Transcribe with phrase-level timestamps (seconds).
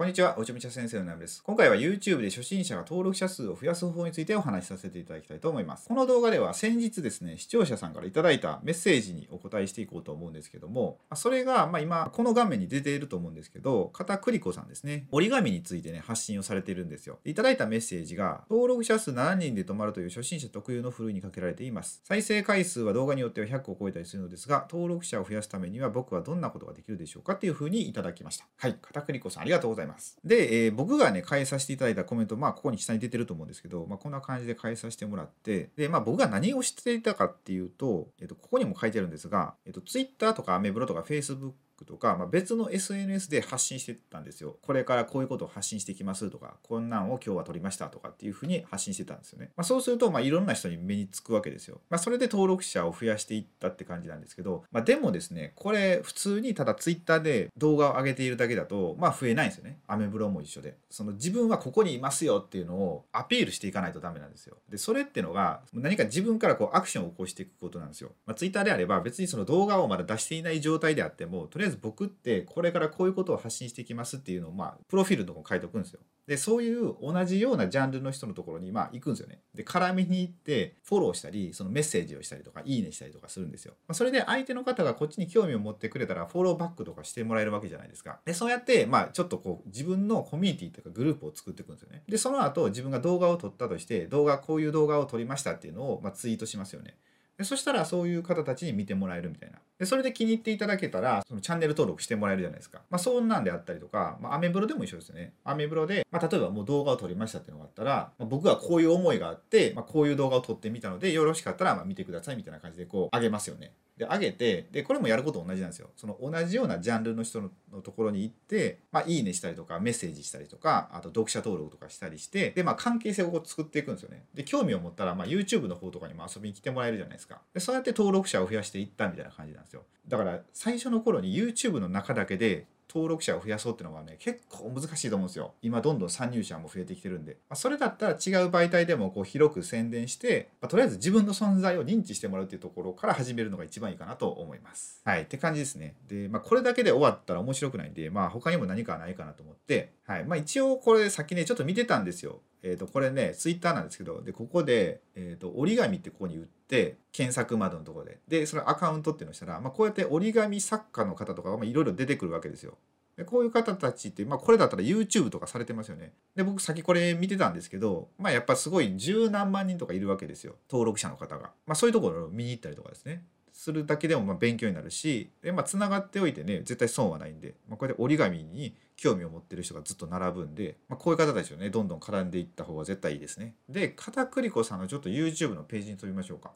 [0.00, 1.42] こんにちは、おちょみちゃ先生のナムです。
[1.42, 5.88] 今回は YouTube で初心者が登録者数を増やす方法についてお話しさせていただきたいと思います。
[5.88, 17.18] この動画では先日ですね、視聴者さんから頂いたメッセージにお答えしていこうと思うんですけども、それが、ま、今、この画面に出ていると思うんですけど、片栗粉さんですね、折り紙についてね、発信をされているんですよ。
[17.26, 22.00] いただいたメッセージが、登録者数7人で止まるという初心者特有のふるいにかけられています。
[22.04, 28.46] 再生回数は動画によっては100を超えたりするのですが、登録者を増やすためには僕はどんなことができるでしょうかっていうふうにいただきました。
[28.56, 29.89] はい、片栗粉さんありがとうございます。
[30.24, 41.52] で、えー、僕がね、変えさせていただいたコメント、まあ、ここに下に出てると思うんですけど、まあ、こんな感じで変えさせてもらって、で、まあ、僕が何をしていたかっていうと、えっ、と、ここにも書いてあるんですが、えっ、と、Twitter とかアメブロとか Facebook
[41.84, 44.56] とか、まあ、別の SNS で発信してたんですよ。
[44.62, 49.50] これからこういうことを発信していきますとか、こんなんを今日は撮りましたとかっていうふうに発信してたんですよね。
[49.56, 51.80] まあ、そうすると、まあ、いろんな人に目につくわけですよ。
[51.90, 59.78] まあ、それで登録者を増やしていったって感じなんですけど、まあ、でもですね、これ普通にただ Twitter で動画を上げているだけだと、まあ、増えないんですよね。
[59.86, 60.76] アメブロも一緒で。
[60.90, 64.56] その自分はここにいますよっていうのをアピールしていかないとダメなんですよ。
[64.68, 68.12] で、それってのが何か自分からこうアクションを起こしていくことなんですよ。
[68.26, 76.00] まあ、Twitter であれば別にその動画をまだ出していない状態であっても、とりあえずず僕ってこれからこういうことを発信していきますっていうのを、まあ、プロフィールのとこ書いておくんですよ。
[76.30, 79.40] で、そういう同じようなジャンルの人のところに、まあ、行くんですよね。
[79.52, 83.74] で、絡みに行って、フォローしたり、そのメッセージをしたりとか、いいねしたりとかするんですよ。
[83.88, 88.20] まあ、それで相手の方がこっちに興味を持ってくれたら、フォローバックとかしてもらえるわけじゃないですか。
[88.24, 92.04] で、そうやって、まあ、ちょっとこう、自分のコミュニティとかグループを作っていくんですよね。
[92.08, 96.96] で、その後、自分が動画を撮ったとして、動画、こういう動画を撮りましたっていうのを、まあ、ツイートしますよね。
[97.40, 99.56] でそしたらそういう方たちに見てもらえるみたいな。
[99.78, 102.82] でそれで気に入っていただけたら、そのチャンネル登録してもらえるじゃないですか。
[102.90, 105.32] まあそんなんであったりとか、まあアメブロでも一緒ですよね。
[105.42, 113.72] アメブロで、まあ例えばもう動画を撮りましたっていうのがあったら、まあ、僕はこういう思いがあって、まあこういう動画を撮ってみたので、よろしかったらま見てくださいみたいな感じでこうあげますよね。
[114.00, 117.50] で上げてでこれもやること同じなんですよその同じようなジャンルの人の
[117.82, 129.84] ところに行って、まあ、いいねしたりとかメッセージしたりとかあと読者登録とかしたりしてで、まあ、関係性をこう作っていくんですよねで興味を持ったら、まあ、YouTube の方とかにも遊びに来てもらえるじゃないですかでそうやって登録者を増やしていったみたいな感じなんですよ。
[130.08, 135.54] だから最初の頃に YouTube の中だけで登録者を増やそうっていうのがね結構難しいと思うんですよ。
[135.62, 138.16] 今どんどん参入者も増えてきてるんで、まあ、それだったら違う
[138.48, 145.00] 媒体でもこう広く宣伝して、まあ、とりあえず自分の存在を認知してもらうっていうところから始めるのが一番いいかなと思います。
[145.04, 145.94] はいって感じですね。
[146.08, 149.92] で、まあ、これだけで終わったら面白くないんでまあ他にも何かないかなと思って。
[150.04, 152.40] はいまあ一応これ先ねちょっと見てたんですよ。
[152.62, 162.76] えー、とこれねツイッターなんですけどでここで、えー、と折り紙ってここに打って検索窓のところででそのアカウントっていうのをしたら、まあ、こうやって折り紙作家の方とかいろいろ出てくるわけですよ。
[163.16, 166.12] でこういう方たちって、まあ、これだったら YouTube とかされてますよね。
[166.34, 171.50] で僕先これ見てたんですけど、まあ、やっぱすごい十何万人とかいるわけですよ登録者の方が。
[171.66, 173.24] まあ、そういうところを見に行ったりとかですね。
[173.60, 183.54] するだけでもま勉強になるしで、まあ、つながっておいてね絶対損はないんで、まあ、これで折り紙に興味を持ってる人がずっと並ぶんで、まあ、こういう方たちをねどんどん絡んでいった方が絶対いいですね。
[183.68, 186.52] で片栗粉さんのちょっと YouTube のページに飛びましょうか。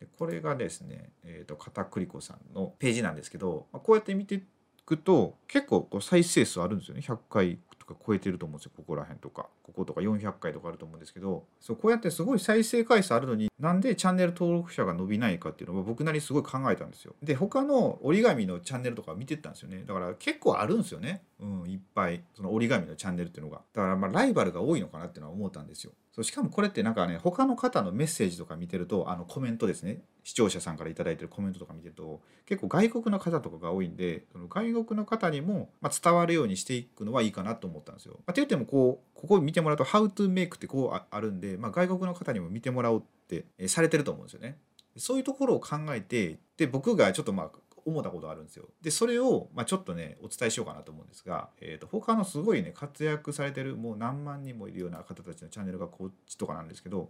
[0.00, 4.42] でこれがですね、えーと、片栗粉さんのページなんですけど、まあ、こうやって見てい
[4.84, 9.48] くと結構こう再生数あるんですよね100回とか超えてると思うんですよここら辺とか。
[9.62, 17.14] こことか400回とかあると思うんですけどそうこうやってすごい再生回数あるのになんでチャンネル登録者が伸びないかっていうのは僕なりにすごい考えたんですよ。
[17.22, 19.84] で他の折り紙のチャンネルとか見てたんですよね。
[19.86, 21.22] だから結構あるんですよね。
[21.42, 38.14] うんいっぱいその折り紙のチャンネルっていうのがだからまあライバルが多いのかなっていうのは思ったんですよそうしかもこれってなんかね他の方のメッセージとか見てるとあのコメントですね視聴者さんから頂いてるコメントとか見てると結構外国の方とかが多いんでその外国の方にも、ま伝わるようにしていくのはいいかなと思ったんですよ。
[38.18, 44.58] まあ、って言ってもこうここ見てもらうと「How to make」ってこうあるんで、まあ、外国の方にも見てもらおうって、えされてると思うんですよね。
[44.96, 47.50] そういうところを考えてで僕がちょっとまあ
[47.84, 48.68] 思ったことがあるんですよ。
[48.80, 57.08] でそれを、まあ、ちょっとねお伝えしようかなと思うんですが、えーと、他のすごいね活躍されてるもう何万人もいるような方たちのチャンネルがこっちとかなんですけど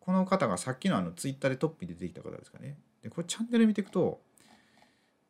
[0.00, 2.76] この方がさっきのあのツイッターでトップに出てきた方ですかね。
[3.02, 4.20] でこれチャンネル見ていくと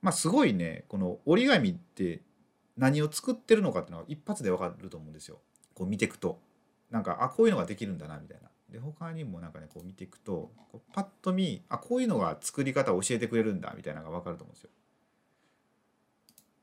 [0.00, 2.21] まあすごいねこの折り紙って
[2.77, 5.38] 何を作ってるのかっていうのは一発でわかると思うんですよ。
[5.75, 6.41] こう見ていくと
[6.91, 8.51] なんかあこういうのができるんだなみたいな。
[8.72, 14.70] で他にもなんかねこう見ていくとこうパッと見あこういうのが作り方を教えてくれるんだみたいなのが分かると思うんですよ。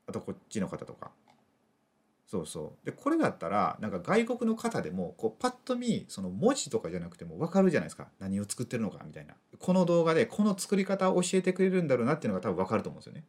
[0.08, 1.10] あとこっちの方とか。
[2.26, 13.24] そうそうでこれだったらなんか外国の方でもこうパッと見その文字とかじゃなくても分かるじゃないですか何を作ってるのかみたいなこの動画でこの作り方を教えてくれるんだろうなっていうのが多分分かると思うんですよね。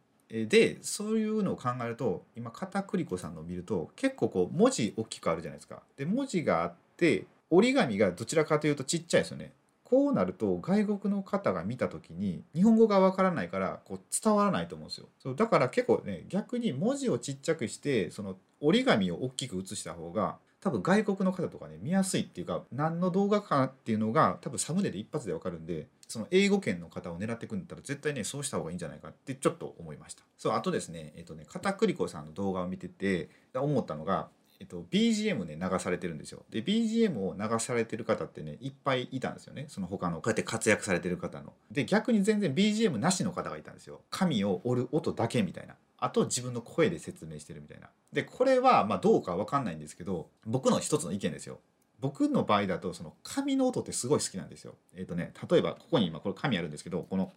[0.45, 5.81] でそういうのを考えると今片栗粉さんのを見ると結構こう文字大きくあるじゃないですか。
[5.97, 9.53] で文字があって折り紙がどちらかというとちっちゃいですよね。
[9.83, 34.29] こうなると外国の方が見た時に日本語がわからないからこう伝わらないと思うんですよそうだから結構ね逆に文字をちっちゃくしてその折り紙を大きく写した方が多分外国の方とかね見やすいっていうか何の動画かっていうのが多分サムネで一発でわかるんでその英語圏の方を狙ってくんだったら絶対ねそうした方がいいんじゃないかってちょっと思いましたそうあとですねえっとね片栗粉さんの動画を見てて思ったのが
[34.61, 36.43] えっと、BGM ね流されてるんですよ。
[36.51, 39.65] で BGM を流されてる方ってねいっぱいいたんですよね。
[39.69, 41.53] その他のこうやって活躍されてる方の。
[41.71, 44.01] で逆に全然 BGM なしの方がいたんですよ。
[44.11, 45.73] 紙を折る音だけみたいな。
[45.97, 47.89] あと自分の声で説明してるみたいな。
[48.13, 51.59] でこれはまどうかわかんないんですけど僕の一つの意見ですよ。
[51.99, 54.75] 僕の場合だとその紙の音ってすごい好きなんですよ。
[54.95, 57.31] えっ、とね例えばここに今これ紙あるんですけどこの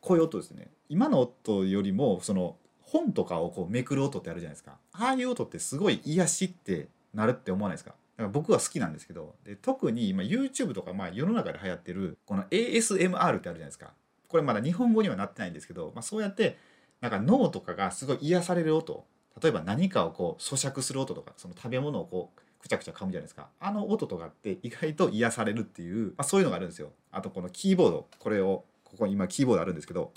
[0.00, 0.66] こういう音ですね。
[0.88, 2.56] 今の音よりもその
[2.86, 4.78] 本とかをこうめくる音ってあるじゃないですか。
[4.92, 7.90] ああいう音ってすごい癒しってなるって思わないですか？
[7.90, 13.92] だから僕は好きなんですけどで特に今 YouTube とかまあ世の中で流行ってるこの ASMR ってあるじゃないですか。
[14.28, 16.56] これまだ日本語にはなってないんですけど、まあ、そうやって
[17.00, 19.04] なんか脳とかがすごい癒される音
[19.40, 23.48] 例えば何かをこう咀嚼する音とかその食べ物をこうくちゃくちゃ噛むじゃないですか。
[23.60, 26.92] あの音とかって意外と癒されるっていう、まあ、そういうのがあるんですよ。
[27.12, 28.08] あとこのキーボード。
[28.18, 30.12] これをここに今キーボードあるんですけど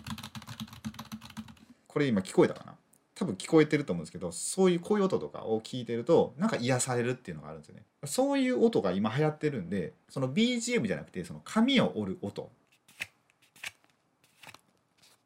[1.99, 2.75] これ今聞こえたかな？
[3.13, 7.83] 多分聞こえてると思うんですけどそういうこういう音とかを聞いてるとなんか癒されるっていうのがあるんですよね。
[8.05, 12.49] そういう音が今流行ってるんでその BGM じゃなくてその紙を折る音。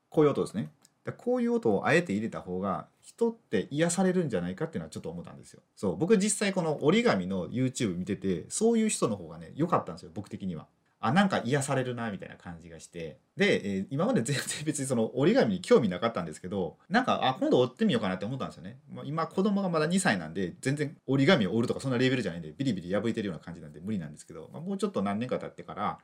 [0.09, 0.69] こういう音ですね。
[1.15, 5.61] こういう音をあえて入れた方が人って癒されるんじゃないかっていうのはちょっと思ったんですよ。
[5.75, 10.65] そう僕実際この折り紙の YouTube 見ててそういう人の方がね良かったんですよ僕的には。
[11.05, 13.19] あなんか癒されるなみたいな感じがして。
[13.35, 25.97] で、えー、今まで全然別にその折り紙に興味なかったんですけどなんかあ今度折ってみようかなって思ったんですよね、まあ、今子供がまだ2歳なんで全然折り紙を折るとかそんなレベルじゃないんでビリビリ破いてるような感じなんで無理なんですけど、まあ、もうちょっと何年か経ってから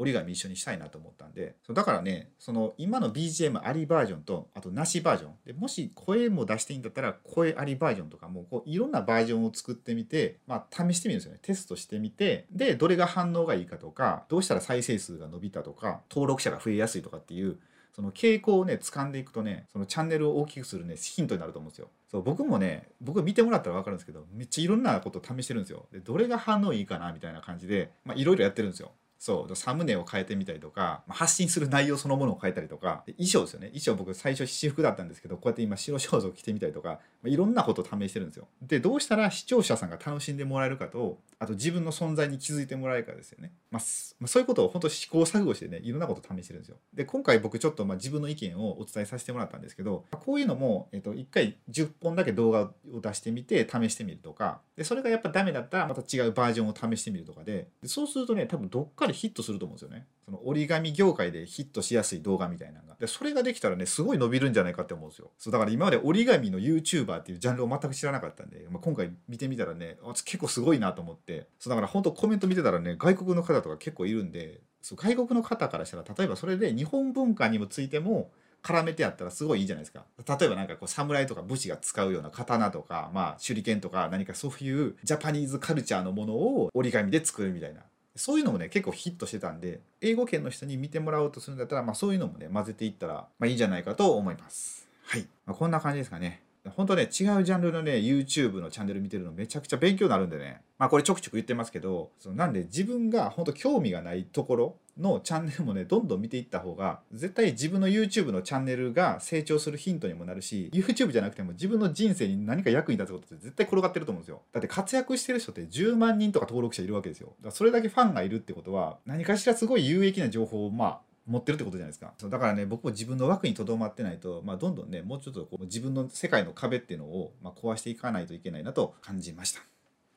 [0.00, 5.32] 折り紙一緒にしたいなと思ったんでそうだからねその今の BGM ありバージョンとあとなしバージョン。
[5.44, 11.38] でもし声も出していいんだったら声ありバージョンとかもこういろんなバージョンを作ってみて、まあ、試してみるんですよね。
[11.42, 17.58] テストしてみてでどれが反応がいいかとかどうしたら再生数が伸びたとか登録者が増えやすいとかっていう
[17.94, 21.88] その傾向をね掴んでいくとねそのチャンネルを大きくするねヒントになると思うんですよ。
[22.10, 25.86] そう僕もね僕見てもらったら分かるんですけどめっちゃいろんなこと試してるんですよ。
[25.92, 28.92] でどれが反応いいかなみたいな感じでいろいろやってるんですよ。
[29.20, 29.54] そう。
[29.54, 33.04] サムネを変えてみたりとか発信する内容そのものを変えたりとか。
[33.06, 33.66] 衣装ですよね。
[33.68, 38.48] 衣装僕最初私服だったんですけどこうやって今白装束着てみたりとかまあいろんなことを試してるんですよ。
[38.62, 46.76] でどうしたら視聴者さんが楽しんでもらえるかとあと自分の存在に気づいてもらえるかですよね、まあ、そういうことを本当試行錯誤してねいろんなことを試してるんですよ。
[46.94, 54.60] で今回僕ちょっとまあ自分の意見をお伝えさせてもらったんですけどこういうのも、えっと、1回10本だけ動画を出してみて試してみるとか。
[54.76, 57.68] でそれがやっぱダメだったらまた違うバージョンを試してみるとかで。
[57.82, 60.06] でそうするとね多分どっかでヒットすると思うんですよね。
[60.24, 62.96] その折り紙業界でヒットしやすい動画みたいなのが。
[62.98, 65.30] でそれができたらねすごい伸びるんじゃないかって思うんですよ。
[65.38, 71.48] そうだから今まで折り紙の YouTuber っていうジャンルを全く知らなかったんで、まあ、今回見てみたらね結構すごいなと思って。
[71.58, 78.30] そうだから本当コメント見てたらね外国の方とか結構いるんでそう外国の方からしたら例えばそれで日本文化にもついても
[78.62, 80.04] 絡めてやったらすごいいいじゃないですか。
[80.38, 87.80] 例えばなんかこう侍とか武士が使うような刀とかまあ手裏剣とか何かそういうジャパニーズカルチャーのものを折り紙で作るみたいな。
[88.20, 94.86] そういうのもね結構ヒットしてたんで英語圏の人に見てもらおうとするんだったら、まあ、そういうのもね混ぜていったら、まあ、いいんじゃないかと思います。
[95.06, 96.42] はい、まあ、こんな感じですかね。
[96.76, 114.42] 本当ね違うジャンルのね YouTube のチャンネル見てるのめちゃくちゃ勉強になるんでねまあこれちょくちょく言ってますけどそのなんで自分が本当興味がないところのチャンネルもねどんどん見ていった方が絶対自分の YouTube のチャンネルが成長するヒントにもなるし YouTube じゃなくても自分の人生に何か役に立つことって絶対転がってると思うんですよ。
[114.52, 117.28] だって活躍してる人って10万人とか登録者いるわけですよ。
[117.38, 122.12] だからそれだけファンがいるってことは何かしらすごい有益な情報をまあ持ってるってことじゃないですか。
[122.18, 129.62] そうだからね僕も自分の枠にとどまってないと、まあ、どんどんねもうちょっとこう自分の世界の壁っていうのを、まあ、壊していかないといけないなと感じました。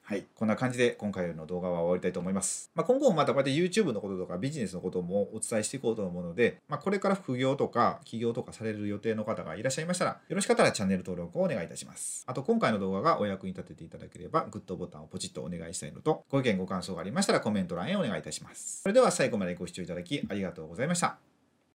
[0.05, 0.25] はい。
[0.35, 2.69] こんな感じで今回の動画は終わりたいと思います。
[2.75, 12.25] まあ、今後もまたこうやって YouTube のこととかビジネスのこともお伝えしていこうと思うので、まあ、これから副業とか起業とかされる予定の方がいらっしゃいましたら、よろしかったらチャンネル登録をお願いいたします。
[12.27, 18.81] あと今回の動画がお役に立てていただければ、グッドボタンをポチッとお願いしたいのと、ご意見ご感想がありましたらコメント欄へお願いいたします。
[18.81, 21.32] それでは最後までご視聴いただきありがとうございました。